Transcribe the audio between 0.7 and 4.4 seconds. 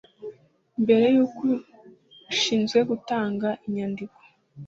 mbere y uko ushinzwe gutanga inyandiko